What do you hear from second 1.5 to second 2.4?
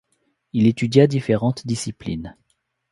disciplines.